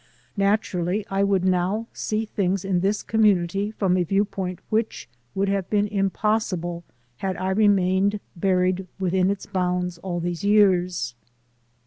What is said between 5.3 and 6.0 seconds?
would have been